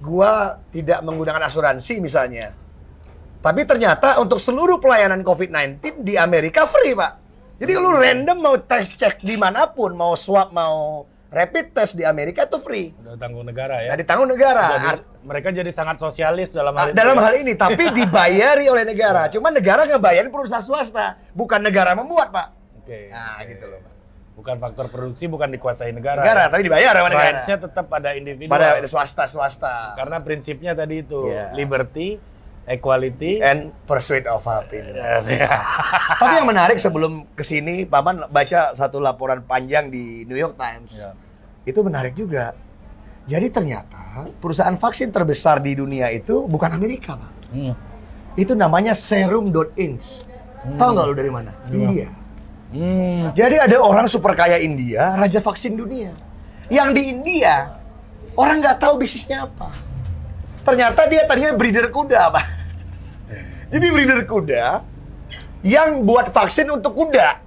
Gua 0.00 0.56
tidak 0.72 1.04
menggunakan 1.04 1.44
asuransi 1.44 2.00
misalnya. 2.00 2.56
Tapi 3.40 3.64
ternyata 3.64 4.20
untuk 4.20 4.36
seluruh 4.36 4.80
pelayanan 4.80 5.20
COVID-19 5.20 6.00
di 6.00 6.16
Amerika 6.16 6.64
free, 6.64 6.92
Pak. 6.92 7.12
Jadi 7.56 7.72
kalau 7.72 7.92
random 7.92 8.36
mau 8.40 8.56
tes 8.56 8.88
cek 8.90 9.20
di 9.20 9.36
mana 9.36 9.68
pun, 9.68 9.92
mau 9.92 10.16
swab, 10.16 10.48
mau 10.50 11.04
rapid 11.28 11.72
test 11.72 11.92
di 11.94 12.04
Amerika 12.04 12.44
itu 12.44 12.56
free. 12.58 12.96
Udah 12.96 13.16
tanggung 13.16 13.44
negara 13.44 13.84
ya. 13.84 13.92
Nah, 13.92 13.98
ditanggung 14.00 14.28
negara. 14.28 14.64
Jadi, 14.76 14.88
Art- 14.88 15.08
mereka 15.20 15.48
jadi 15.52 15.68
sangat 15.68 16.00
sosialis 16.00 16.50
dalam 16.50 16.72
Ah, 16.72 16.84
hal 16.84 16.88
itu. 16.90 16.96
dalam 16.96 17.16
ya. 17.16 17.22
hal 17.22 17.34
ini, 17.36 17.52
tapi 17.54 17.84
dibayari 18.00 18.66
oleh 18.66 18.84
negara. 18.88 19.28
Cuma 19.28 19.52
negara 19.52 19.84
ngebayarin 19.84 20.32
perusahaan 20.32 20.64
swasta, 20.64 21.20
bukan 21.30 21.60
negara 21.60 21.92
membuat, 21.92 22.32
Pak. 22.32 22.46
Oke. 22.80 23.12
Nah, 23.12 23.38
oke. 23.38 23.52
gitu 23.52 23.64
loh, 23.68 23.78
Pak. 23.78 23.92
Bukan 24.40 24.56
faktor 24.56 24.88
produksi, 24.88 25.28
bukan 25.28 25.52
dikuasai 25.52 25.92
negara. 25.92 26.24
Negara, 26.24 26.48
tapi 26.48 26.64
dibayar 26.64 26.96
sama 26.96 27.12
negara. 27.12 27.28
Rights-nya 27.36 27.56
tetap 27.60 27.84
pada 27.92 28.16
individu. 28.16 28.48
Pada 28.48 28.80
swasta-swasta. 28.80 30.00
Karena 30.00 30.16
prinsipnya 30.24 30.72
tadi 30.72 31.04
itu 31.04 31.28
Iya. 31.28 31.52
liberty, 31.52 32.16
equality, 32.64 33.44
and 33.44 33.68
pursuit 33.84 34.24
of 34.24 34.40
happiness. 34.48 34.96
Yes, 34.96 35.44
ya. 35.44 35.52
Tapi 36.24 36.40
yang 36.40 36.48
menarik 36.48 36.80
sebelum 36.80 37.28
ke 37.36 37.44
sini, 37.44 37.84
Paman 37.84 38.32
baca 38.32 38.72
satu 38.72 38.96
laporan 38.96 39.44
panjang 39.44 39.92
di 39.92 40.24
New 40.24 40.40
York 40.40 40.56
Times. 40.56 40.96
Ya. 40.96 41.12
Itu 41.68 41.84
menarik 41.84 42.16
juga. 42.16 42.56
Jadi 43.28 43.52
ternyata 43.52 44.24
perusahaan 44.40 44.74
vaksin 44.74 45.12
terbesar 45.12 45.60
di 45.60 45.76
dunia 45.76 46.08
itu 46.08 46.48
bukan 46.48 46.72
Amerika, 46.72 47.14
Pak. 47.20 47.32
Hmm. 47.52 47.74
Itu 48.40 48.56
namanya 48.56 48.96
Serum.Inc. 48.96 50.02
Tahu 50.80 50.88
nggak 50.96 51.06
lu 51.08 51.14
dari 51.14 51.28
mana? 51.28 51.52
India. 51.68 52.08
Hmm. 52.70 53.34
Jadi 53.34 53.56
ada 53.58 53.76
orang 53.82 54.06
super 54.06 54.34
kaya 54.38 54.62
India, 54.62 55.18
raja 55.18 55.42
vaksin 55.42 55.74
dunia. 55.74 56.14
Yang 56.70 56.88
di 56.94 57.02
India, 57.10 57.82
orang 58.38 58.62
nggak 58.62 58.78
tahu 58.78 59.02
bisnisnya 59.02 59.50
apa. 59.50 59.74
Ternyata 60.62 61.10
dia 61.10 61.26
tadinya 61.26 61.52
breeder 61.58 61.90
kuda, 61.90 62.30
Pak. 62.30 62.46
Jadi 63.74 63.86
breeder 63.90 64.22
kuda 64.26 64.86
yang 65.66 66.06
buat 66.06 66.30
vaksin 66.30 66.70
untuk 66.70 66.94
kuda. 66.94 67.42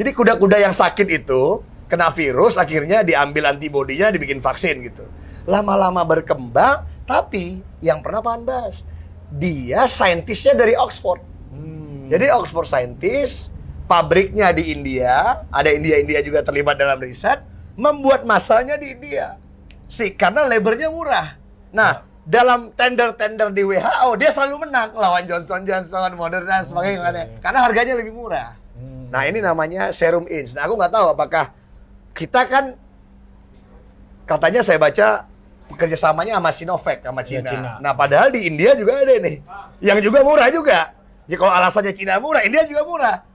Jadi 0.00 0.10
kuda-kuda 0.16 0.56
yang 0.56 0.72
sakit 0.72 1.08
itu 1.12 1.60
kena 1.90 2.08
virus, 2.08 2.56
akhirnya 2.56 3.04
diambil 3.04 3.52
antibodinya, 3.52 4.08
dibikin 4.08 4.40
vaksin 4.40 4.80
gitu. 4.88 5.04
Lama-lama 5.44 6.00
berkembang, 6.08 6.88
tapi 7.04 7.60
yang 7.84 8.00
pernah 8.00 8.24
Pak 8.24 8.40
bahas, 8.40 8.76
dia 9.28 9.84
saintisnya 9.84 10.56
dari 10.56 10.72
Oxford. 10.78 11.20
Hmm. 11.52 12.08
Jadi 12.08 12.32
Oxford 12.32 12.64
Scientist, 12.64 13.52
pabriknya 13.90 14.54
di 14.54 14.70
India, 14.70 15.42
ada 15.50 15.66
India-India 15.66 16.22
juga 16.22 16.46
terlibat 16.46 16.78
dalam 16.78 17.02
riset, 17.02 17.42
membuat 17.74 18.22
masalnya 18.22 18.78
di 18.78 18.94
India. 18.94 19.34
Sih, 19.90 20.14
karena 20.14 20.46
labornya 20.46 20.86
murah. 20.86 21.34
Nah, 21.74 22.06
dalam 22.22 22.70
tender-tender 22.70 23.50
di 23.50 23.66
WHO, 23.66 24.14
dia 24.14 24.30
selalu 24.30 24.70
menang 24.70 24.94
lawan 24.94 25.26
Johnson 25.26 25.66
Johnson, 25.66 26.14
Moderna, 26.14 26.62
dan 26.62 26.64
sebagainya. 26.70 27.42
Karena 27.42 27.66
harganya 27.66 27.98
lebih 27.98 28.14
murah. 28.14 28.54
Hmm. 28.78 29.10
Nah, 29.10 29.26
ini 29.26 29.42
namanya 29.42 29.90
Serum 29.90 30.30
Inch. 30.30 30.54
Nah, 30.54 30.70
aku 30.70 30.78
nggak 30.78 30.94
tahu 30.94 31.06
apakah 31.10 31.50
kita 32.14 32.46
kan 32.46 32.78
katanya 34.30 34.62
saya 34.62 34.78
baca 34.78 35.26
kerjasamanya 35.74 36.38
sama 36.38 36.50
Sinovac 36.54 37.02
sama 37.02 37.26
Ya, 37.26 37.42
Cina. 37.42 37.50
Cina. 37.50 37.70
Nah, 37.82 37.92
padahal 37.98 38.30
di 38.30 38.46
India 38.46 38.78
juga 38.78 39.02
ada 39.02 39.18
nih, 39.18 39.42
yang 39.82 39.98
juga 39.98 40.22
murah 40.22 40.46
juga. 40.54 40.94
Ya 41.26 41.34
kalau 41.34 41.50
alasannya 41.50 41.90
Cina 41.90 42.22
murah, 42.22 42.46
India 42.46 42.62
juga 42.62 42.86
murah. 42.86 43.29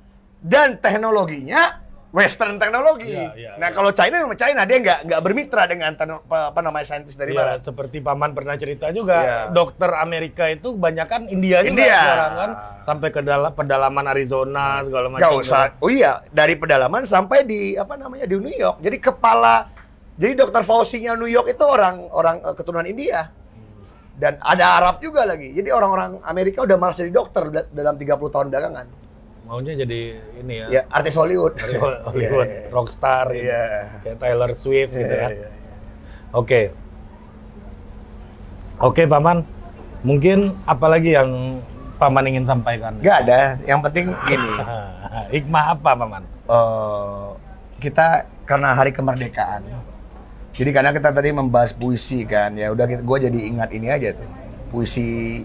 Dan 0.45 0.77
teknologinya 0.77 1.81
Western 2.15 2.55
teknologi. 2.55 3.11
Iya, 3.11 3.35
iya, 3.35 3.51
nah, 3.59 3.67
iya. 3.67 3.75
kalau 3.75 3.91
China 3.91 4.23
memang 4.23 4.39
China 4.39 4.63
dia 4.63 4.77
nggak 4.79 4.99
nggak 5.03 5.19
bermitra 5.19 5.67
dengan 5.67 5.91
apa, 5.91 6.59
namanya 6.63 6.87
saintis 6.87 7.19
dari 7.19 7.35
Ya, 7.35 7.43
barat. 7.43 7.59
seperti 7.59 7.99
paman 7.99 8.31
pernah 8.31 8.55
cerita 8.55 8.87
juga, 8.95 9.19
Iya. 9.19 9.39
dokter 9.51 9.91
Amerika 9.91 10.47
itu 10.47 10.79
kebanyakan 10.79 11.27
India 11.27 11.59
juga 11.59 11.75
India. 11.75 11.99
sekarang 11.99 12.33
kan, 12.33 12.49
sampai 12.79 13.09
ke 13.11 13.19
dalam 13.19 13.51
pedalaman 13.51 14.05
Arizona 14.07 14.79
segala 14.79 15.11
macam. 15.11 15.27
Gak 15.27 15.35
usah. 15.35 15.75
Oh 15.81 15.91
iya, 15.91 16.23
dari 16.31 16.55
pedalaman 16.55 17.03
sampai 17.03 17.43
di 17.43 17.75
apa 17.75 17.99
namanya 17.99 18.23
di 18.23 18.39
New 18.39 18.55
York. 18.55 18.79
Jadi 18.79 18.95
kepala, 18.95 19.67
jadi 20.15 20.39
dokter 20.39 20.63
Fauci-nya 20.63 21.19
New 21.19 21.27
York 21.27 21.51
itu 21.51 21.65
orang 21.67 22.07
orang 22.15 22.39
eh, 22.39 22.55
keturunan 22.55 22.87
India. 22.87 23.27
Dan 24.15 24.39
ada 24.39 24.79
Arab 24.79 25.03
juga 25.03 25.27
lagi. 25.27 25.51
Jadi 25.51 25.67
orang-orang 25.67 26.23
Amerika 26.23 26.63
udah 26.63 26.79
malas 26.79 26.95
jadi 26.95 27.11
dokter 27.11 27.51
da- 27.51 27.67
dalam 27.67 27.99
30 27.99 28.31
tahun 28.31 28.47
belakangan. 28.47 28.87
Maunya 29.45 29.77
jadi 29.77 30.01
ini 30.41 30.53
ya, 30.57 30.67
Ya, 30.67 30.81
artis 30.89 31.13
Hollywood. 31.13 31.53
Hollywood, 31.55 31.95
Hollywood, 32.09 32.49
Iya. 32.49 32.73
rockstar, 32.73 33.25
gitu. 33.29 33.45
Kayak 34.01 34.17
Taylor 34.17 34.51
Swift 34.51 34.91
gitu 34.91 35.05
Iya, 35.05 35.21
kan. 35.21 35.31
iya, 35.31 35.47
iya. 35.47 35.49
Oke. 36.33 36.61
Oke, 38.81 39.03
Paman. 39.05 39.45
Mungkin 40.01 40.53
apalagi 40.65 41.13
yang 41.13 41.61
Paman 41.95 42.25
ingin 42.27 42.43
sampaikan? 42.43 42.97
Nggak 42.99 43.17
ada. 43.23 43.41
Yang 43.63 43.79
penting 43.85 44.05
gini. 44.25 44.51
Hikmah 45.37 45.63
apa, 45.71 45.91
Paman? 45.93 46.23
eh, 46.45 47.25
kita 47.79 48.07
karena 48.43 48.73
hari 48.73 48.91
kemerdekaan. 48.91 49.61
Jadi 50.55 50.69
karena 50.71 50.89
kita 50.89 51.11
tadi 51.11 51.29
membahas 51.29 51.69
puisi 51.69 52.23
kan, 52.23 52.55
ya 52.55 52.71
udah 52.71 52.87
gue 52.87 53.17
jadi 53.21 53.39
ingat 53.45 53.69
ini 53.71 53.91
aja 53.91 54.09
tuh. 54.11 54.27
Puisi 54.69 55.41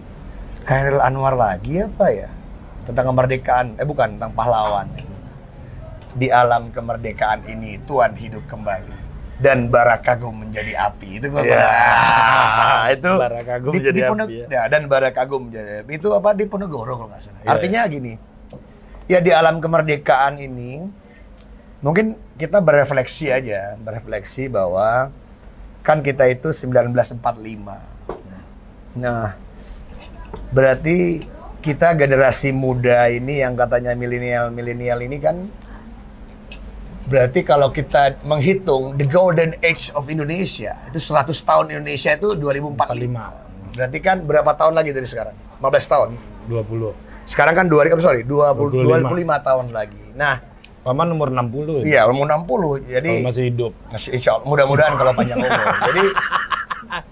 Khairil 0.63 0.97
Anwar 0.99 1.35
lagi 1.35 1.81
apa 1.81 2.05
ya? 2.09 2.29
Tentang 2.81 3.05
kemerdekaan, 3.13 3.65
eh 3.77 3.85
bukan, 3.85 4.17
tentang 4.17 4.33
pahlawan. 4.33 4.87
Di 6.11 6.27
alam 6.27 6.73
kemerdekaan 6.73 7.47
ini 7.47 7.79
Tuhan 7.87 8.17
hidup 8.19 8.43
kembali 8.49 8.99
dan 9.41 9.73
bara 9.73 9.97
kagum 9.97 10.45
menjadi 10.45 10.77
api. 10.77 11.17
Itu 11.17 11.33
gue 11.33 11.41
Ya. 11.41 11.49
pernah. 11.49 12.85
itu 12.95 13.11
Bara 13.17 13.41
kagum 13.41 13.73
di, 13.73 13.79
jadi 13.81 13.97
di 13.97 14.03
api, 14.05 14.33
ya. 14.37 14.45
ya, 14.47 14.61
dan 14.69 14.85
bara 14.85 15.09
kagum 15.09 15.49
menjadi 15.49 15.81
api. 15.81 15.91
Itu 15.97 16.13
apa 16.13 16.37
di 16.37 16.45
Ponegoro 16.45 16.93
kalau 16.95 17.09
nggak 17.09 17.21
salah. 17.21 17.41
Iya, 17.41 17.49
Artinya 17.49 17.81
gini, 17.87 18.13
ya 19.09 19.19
di 19.19 19.31
alam 19.33 19.57
kemerdekaan 19.57 20.37
ini 20.37 20.85
mungkin 21.81 22.13
kita 22.37 22.61
berefleksi 22.61 23.33
aja, 23.33 23.73
berefleksi 23.81 24.45
bahwa 24.45 25.09
kan 25.81 26.05
kita 26.05 26.29
itu 26.29 26.53
1945. 26.53 27.17
Nah, 28.93 29.33
berarti 30.53 31.25
kita 31.61 31.93
generasi 31.93 32.49
muda 32.49 33.05
ini 33.07 33.45
yang 33.45 33.53
katanya 33.53 33.93
milenial-milenial 33.93 34.99
ini 35.05 35.17
kan 35.21 35.45
berarti 37.05 37.45
kalau 37.45 37.69
kita 37.69 38.17
menghitung 38.25 38.97
the 38.97 39.05
golden 39.05 39.53
age 39.61 39.93
of 39.93 40.09
Indonesia 40.09 40.73
itu 40.89 40.97
100 40.97 41.29
tahun 41.37 41.65
Indonesia 41.69 42.17
itu 42.17 42.33
2045. 42.33 43.77
Berarti 43.77 43.99
kan 44.03 44.17
berapa 44.25 44.51
tahun 44.57 44.73
lagi 44.75 44.91
dari 44.91 45.07
sekarang? 45.07 45.35
15 45.61 45.93
tahun. 45.93 46.09
20. 46.49 47.29
Sekarang 47.29 47.53
kan 47.53 47.65
2000 47.69 47.93
oh, 47.93 48.01
sorry, 48.01 48.21
20, 48.25 49.05
25. 49.05 49.13
25 49.13 49.47
tahun 49.47 49.65
lagi. 49.69 50.03
Nah, 50.17 50.35
Paman 50.81 51.13
umur 51.13 51.29
60 51.29 51.85
ya? 51.85 52.01
iya 52.01 52.01
umur 52.09 52.25
60. 52.25 52.89
Jadi 52.89 53.11
Kalau 53.21 53.27
masih 53.29 53.43
hidup. 53.53 53.71
Masih- 53.93 54.11
Insya 54.17 54.41
Allah, 54.41 54.47
mudah-mudahan 54.49 54.93
kalau 54.97 55.13
panjang 55.13 55.37
umur. 55.37 55.65
Jadi 55.93 56.05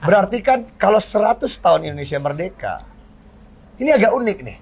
berarti 0.01 0.37
kan 0.41 0.59
kalau 0.81 0.97
100 0.97 1.45
tahun 1.45 1.79
Indonesia 1.85 2.17
merdeka, 2.17 2.73
ini 3.79 3.89
agak 3.89 4.11
unik 4.11 4.39
nih. 4.43 4.57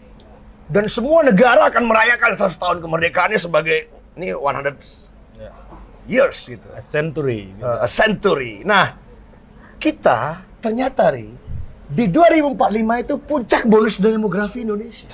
Dan 0.67 0.86
semua 0.91 1.24
negara 1.24 1.67
akan 1.71 1.83
merayakan 1.88 2.36
100 2.36 2.53
tahun 2.59 2.77
kemerdekaannya 2.83 3.39
sebagai 3.39 3.88
ini 4.19 4.36
100 4.36 5.09
Ya. 5.38 5.53
years 6.09 6.38
gitu. 6.50 6.65
A 6.74 6.81
century. 6.81 7.53
gitu. 7.53 7.62
Uh, 7.63 7.86
a 7.86 7.89
century. 7.89 8.65
Nah, 8.65 8.97
kita 9.77 10.41
ternyata 10.57 11.13
Ri, 11.13 11.29
di 11.88 12.09
2045 12.09 13.03
itu 13.05 13.15
puncak 13.21 13.63
bonus 13.69 14.01
demografi 14.01 14.65
Indonesia. 14.65 15.13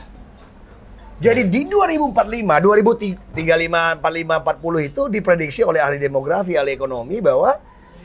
Jadi 1.21 1.47
di 1.47 1.69
2045, 1.69 2.57
2035, 2.59 4.01
45, 4.01 4.41
40 4.41 4.89
itu 4.89 5.01
diprediksi 5.07 5.61
oleh 5.63 5.79
ahli 5.79 6.01
demografi, 6.01 6.57
ahli 6.57 6.73
ekonomi 6.73 7.21
bahwa 7.21 7.55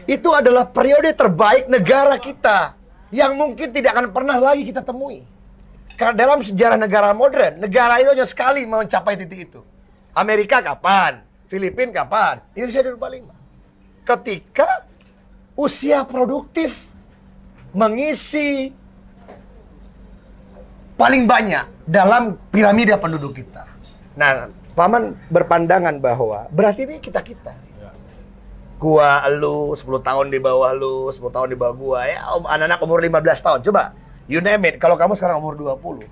itu 0.05 0.29
adalah 0.31 0.69
periode 0.69 1.11
terbaik 1.17 1.67
negara 1.67 2.21
kita 2.21 2.77
yang 3.09 3.35
mungkin 3.35 3.73
tidak 3.73 3.97
akan 3.97 4.07
pernah 4.13 4.37
lagi 4.37 4.63
kita 4.69 4.85
temui. 4.85 5.25
Karena 5.99 6.15
dalam 6.15 6.39
sejarah 6.39 6.79
negara 6.79 7.11
modern, 7.11 7.59
negara 7.59 7.99
itu 7.99 8.15
hanya 8.15 8.23
sekali 8.23 8.63
mencapai 8.63 9.19
titik 9.19 9.51
itu. 9.51 9.67
Amerika 10.15 10.63
kapan? 10.63 11.27
Filipina 11.51 11.91
kapan? 11.91 12.39
Indonesia 12.55 12.87
2045. 12.95 14.07
Ketika 14.07 14.87
usia 15.59 16.07
produktif 16.07 16.71
mengisi 17.75 18.71
paling 20.95 21.27
banyak 21.27 21.67
dalam 21.83 22.39
piramida 22.55 22.95
penduduk 22.95 23.35
kita. 23.35 23.67
Nah, 24.15 24.55
paman 24.79 25.19
berpandangan 25.35 25.99
bahwa 25.99 26.47
berarti 26.55 26.87
ini 26.87 27.03
kita-kita. 27.03 27.59
Gua, 28.79 29.27
lu, 29.35 29.75
10 29.75 29.83
tahun 29.99 30.31
di 30.31 30.39
bawah 30.39 30.71
lu, 30.71 31.11
10 31.11 31.35
tahun 31.35 31.51
di 31.51 31.59
bawah 31.59 31.75
gua. 31.75 32.01
Ya, 32.07 32.23
anak-anak 32.31 32.79
umur 32.87 33.03
15 33.03 33.43
tahun. 33.43 33.67
Coba, 33.67 33.91
you 34.29 34.39
name 34.39 34.63
it. 34.65 34.77
Kalau 34.77 34.95
kamu 34.95 35.17
sekarang 35.17 35.41
umur 35.41 35.57
20, 35.57 36.05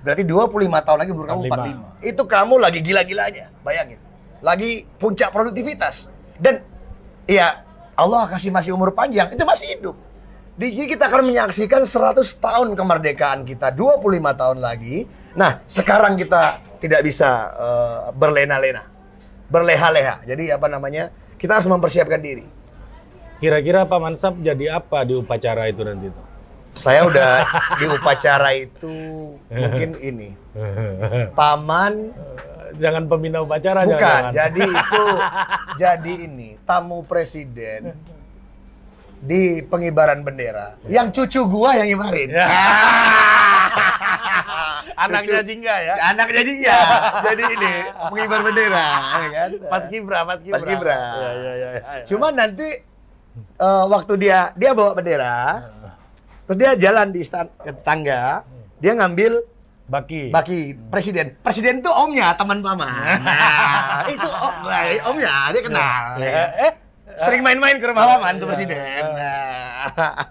berarti 0.00 0.24
25 0.24 0.48
tahun 0.80 0.98
lagi 0.98 1.10
umur 1.12 1.26
kamu 1.28 1.40
45. 1.46 2.00
45. 2.00 2.10
Itu 2.10 2.22
kamu 2.24 2.54
lagi 2.56 2.80
gila-gilanya, 2.80 3.46
bayangin. 3.60 4.00
Lagi 4.40 4.88
puncak 4.96 5.28
produktivitas. 5.30 6.08
Dan 6.40 6.64
ya 7.28 7.62
Allah 7.92 8.24
kasih 8.26 8.48
masih 8.48 8.72
umur 8.72 8.96
panjang, 8.96 9.28
itu 9.30 9.44
masih 9.44 9.76
hidup. 9.76 9.96
Di- 10.56 10.72
Jadi 10.72 10.88
kita 10.90 11.08
akan 11.08 11.28
menyaksikan 11.28 11.84
100 11.84 12.20
tahun 12.36 12.72
kemerdekaan 12.72 13.44
kita, 13.44 13.72
25 13.72 14.00
tahun 14.32 14.58
lagi. 14.60 15.04
Nah, 15.36 15.60
sekarang 15.64 16.16
kita 16.16 16.58
tidak 16.80 17.04
bisa 17.04 17.28
eh, 17.52 18.00
berlena-lena, 18.16 18.88
berleha-leha. 19.48 20.24
Jadi 20.24 20.48
apa 20.48 20.64
namanya? 20.66 21.12
Kita 21.36 21.56
harus 21.56 21.68
mempersiapkan 21.68 22.20
diri. 22.20 22.44
Kira-kira 23.40 23.88
Pak 23.88 24.00
Mansap 24.00 24.36
jadi 24.40 24.76
apa 24.76 25.00
di 25.04 25.16
upacara 25.16 25.64
itu 25.64 25.80
nanti 25.80 26.12
tuh? 26.12 26.26
Saya 26.74 27.06
udah 27.06 27.32
di 27.78 27.86
upacara 27.90 28.50
itu 28.54 28.94
mungkin 29.50 29.90
ini. 30.00 30.28
Paman 31.34 32.14
Jangan 32.80 33.02
pembina 33.10 33.42
upacara 33.42 33.82
bukan, 33.82 33.98
jangan. 33.98 34.32
jadi 34.32 34.62
itu 34.62 35.04
jadi 35.76 36.12
ini 36.30 36.48
tamu 36.64 37.02
presiden 37.02 37.92
di 39.20 39.60
pengibaran 39.66 40.24
bendera. 40.24 40.80
Yang 40.88 41.20
cucu 41.20 41.40
gua 41.50 41.76
yang 41.76 41.92
ngibarin. 41.92 42.30
Ya. 42.32 42.46
Anaknya 45.04 45.40
Jingga 45.44 45.74
ya. 45.80 45.94
Anaknya 46.12 46.42
Jingga. 46.44 46.78
jadi 47.28 47.42
ini 47.56 47.72
pengibar 48.08 48.40
bendera, 48.44 48.86
ya 49.00 49.28
kan? 49.32 49.50
Mas 49.68 49.84
Kibra, 49.88 50.18
Mas 50.24 50.40
Kibra. 50.40 50.56
Mas 50.56 50.64
Kibra. 50.64 50.96
Ya, 50.96 51.08
ya, 51.10 51.32
ya, 51.32 51.52
ya, 51.52 51.68
ya. 51.76 52.04
Cuma 52.08 52.32
nanti 52.32 52.68
eh, 53.60 53.84
waktu 53.88 54.12
dia 54.20 54.52
dia 54.56 54.70
bawa 54.72 54.92
bendera, 54.96 55.36
terus 56.50 56.58
dia 56.58 56.74
jalan 56.74 57.14
di 57.14 57.22
stan- 57.22 57.54
ke 57.54 57.70
tangga, 57.86 58.42
dia 58.82 58.98
ngambil 58.98 59.38
Baki. 59.86 60.34
baki 60.34 60.74
presiden. 60.90 61.38
Presiden 61.38 61.78
itu 61.78 61.86
omnya 61.86 62.34
teman 62.34 62.58
paman. 62.58 63.22
Nah, 63.22 64.02
itu 64.10 64.26
om, 64.26 64.54
nah, 64.60 64.82
omnya 65.06 65.54
dia 65.54 65.62
kenal. 65.62 66.02
Ya. 66.16 66.26
ya. 66.26 66.44
Eh, 66.66 66.72
Sering 67.16 67.46
main-main 67.46 67.78
ke 67.78 67.86
rumah 67.86 68.02
paman 68.08 68.34
tuh 68.36 68.46
Ya. 68.46 68.50
presiden. 68.50 69.02
Nah. 69.14 70.26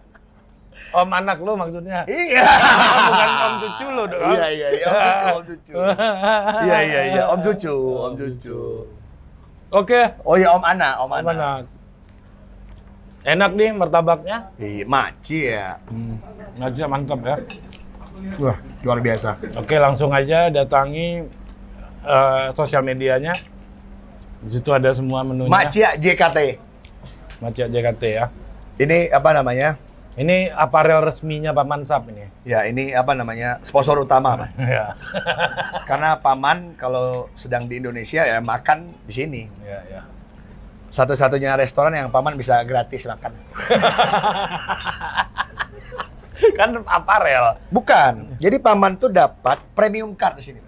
om 0.91 1.07
anak 1.07 1.39
lu 1.39 1.55
maksudnya. 1.55 2.03
Iya. 2.03 2.43
Bukan 3.07 3.31
om 3.37 3.53
cucu 3.61 3.85
lu 3.87 4.03
dong. 4.05 4.19
Iya 4.29 4.47
iya 4.49 4.67
iya 4.73 4.87
om 4.89 4.99
cucu 4.99 5.31
om 5.31 5.43
cucu. 5.45 5.71
Iya 6.67 6.77
iya 6.83 7.01
iya 7.05 7.23
om 7.27 7.39
cucu 7.39 7.75
om 7.97 8.13
cucu. 8.13 8.59
Oke, 9.71 10.01
Oh 10.25 10.35
iya 10.35 10.51
om 10.51 10.63
Ana 10.65 10.99
om 10.99 11.07
om 11.07 11.15
Ana. 11.15 11.31
anak. 11.31 11.63
Enak 13.27 13.51
nih 13.55 13.69
martabaknya. 13.75 14.37
Iya 14.55 14.83
maci 14.87 15.39
ya. 15.51 15.75
Hmm, 15.91 16.15
ngaji 16.55 16.79
mantap 16.87 17.19
ya. 17.23 17.35
Wah 18.39 18.57
luar 18.83 18.99
biasa. 19.03 19.39
Oke, 19.59 19.75
langsung 19.79 20.11
aja 20.15 20.47
datangi 20.47 21.27
eh, 22.03 22.45
sosial 22.55 22.83
medianya. 22.83 23.35
Di 24.39 24.49
situ 24.55 24.71
ada 24.71 24.91
semua 24.95 25.23
menunya. 25.27 25.51
Macia 25.51 25.99
JKT. 25.99 26.39
Macia 27.43 27.67
JKT 27.67 28.03
ya. 28.07 28.25
Ini 28.79 29.11
apa 29.11 29.35
namanya? 29.35 29.75
Ini 30.19 30.51
aparel 30.51 31.03
resminya 31.03 31.55
Pak 31.55 31.67
Mansap 31.67 32.11
ini. 32.11 32.27
Ya 32.43 32.67
ini 32.67 32.91
apa 32.91 33.15
namanya 33.15 33.59
sponsor 33.63 33.99
utama 33.99 34.35
Pak. 34.35 34.49
ya. 34.75 34.85
Karena 35.83 36.15
paman 36.19 36.75
kalau 36.79 37.27
sedang 37.35 37.67
di 37.67 37.83
Indonesia 37.83 38.23
ya 38.23 38.39
makan 38.39 38.95
di 39.03 39.13
sini. 39.15 39.43
ya, 39.63 39.79
ya. 39.87 40.01
Satu-satunya 40.89 41.53
restoran 41.53 41.93
yang 41.93 42.09
paman 42.09 42.33
bisa 42.33 42.57
gratis 42.65 43.05
makan. 43.05 43.37
kan 46.59 46.69
aparel. 46.87 47.61
Bukan. 47.69 48.13
Jadi 48.41 48.57
paman 48.57 48.97
tuh 48.97 49.11
dapat 49.11 49.61
premium 49.77 50.17
card 50.17 50.41
di 50.41 50.43
sini. 50.43 50.59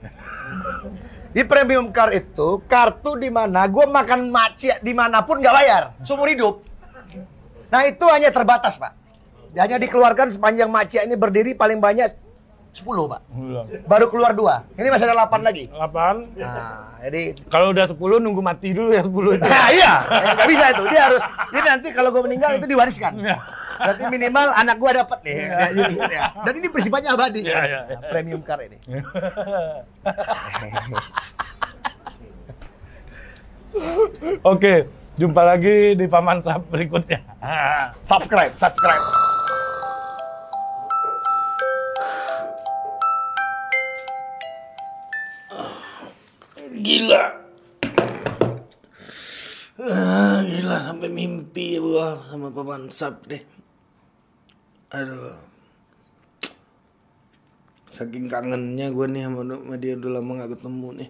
Di 1.32 1.48
premium 1.48 1.96
card 1.96 2.12
itu 2.12 2.60
kartu 2.68 3.16
di 3.16 3.32
mana 3.32 3.64
gue 3.66 3.88
makan 3.88 4.28
maci 4.28 4.68
di 4.84 4.92
mana 4.92 5.24
pun 5.24 5.40
nggak 5.40 5.56
bayar 5.56 5.84
seumur 6.04 6.28
hidup. 6.28 6.60
Nah 7.72 7.88
itu 7.88 8.04
hanya 8.12 8.28
terbatas 8.36 8.76
pak. 8.76 8.92
Hanya 9.56 9.80
dikeluarkan 9.80 10.32
sepanjang 10.32 10.68
maci 10.68 11.00
ini 11.00 11.16
berdiri 11.16 11.56
paling 11.56 11.80
banyak 11.80 12.12
10 12.72 12.88
pak. 13.12 13.20
Belum. 13.36 13.66
Baru 13.84 14.08
keluar 14.08 14.32
dua. 14.32 14.64
Ini 14.80 14.88
masih 14.88 15.12
ada 15.12 15.28
8 15.28 15.44
lagi. 15.44 15.68
8. 15.76 16.40
Nah 16.40 17.04
jadi 17.04 17.36
Kalau 17.52 17.76
udah 17.76 17.86
10 17.92 18.00
nunggu 18.24 18.40
mati 18.40 18.72
dulu 18.72 18.96
ya 18.96 19.04
10 19.04 19.12
itu. 19.12 19.44
Nah 19.44 19.68
iya, 19.76 19.94
ya, 20.08 20.32
nggak 20.40 20.48
bisa 20.48 20.66
itu. 20.72 20.84
Dia 20.88 21.02
harus. 21.12 21.24
Jadi 21.52 21.66
nanti 21.68 21.88
kalau 21.92 22.16
gue 22.16 22.24
meninggal 22.24 22.56
itu 22.56 22.72
diwariskan. 22.72 23.20
Berarti 23.82 24.04
minimal 24.08 24.56
anak 24.56 24.78
gue 24.80 24.92
dapat 24.94 25.20
nih. 25.26 25.36
Ya, 25.36 25.68
jadi, 25.74 25.96
ya. 26.00 26.24
Dan 26.48 26.54
ini 26.64 26.68
bersifatnya 26.72 27.12
abadi. 27.12 27.44
Iya, 27.44 27.60
kan? 27.60 27.68
iya, 27.68 27.80
iya. 27.92 27.98
Premium 28.08 28.40
car 28.46 28.60
ini. 28.64 28.78
Oke, 34.44 34.88
jumpa 35.16 35.42
lagi 35.48 35.96
di 35.96 36.06
Paman 36.08 36.42
Sap 36.44 36.68
berikutnya. 36.72 37.24
subscribe, 38.04 38.52
subscribe. 38.60 39.31
Gila. 46.82 47.24
Ah, 49.78 50.42
gila 50.42 50.78
sampai 50.82 51.14
mimpi 51.14 51.78
gua 51.78 52.18
sama 52.26 52.50
Paman 52.50 52.90
Sap 52.90 53.30
deh. 53.30 53.46
Aduh. 54.90 55.38
Saking 57.94 58.26
kangennya 58.26 58.90
gue 58.90 59.06
nih 59.14 59.30
sama, 59.30 59.46
sama 59.46 59.76
dia 59.78 59.94
udah 59.94 60.10
lama 60.10 60.42
gak 60.42 60.58
ketemu 60.58 60.90
nih. 60.98 61.10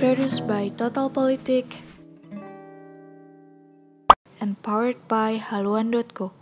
Produced 0.00 0.48
by 0.48 0.72
Total 0.72 1.12
Politik 1.12 1.68
and 4.42 4.56
powered 4.64 4.98
by 5.06 5.36
haluan.co. 5.36 6.41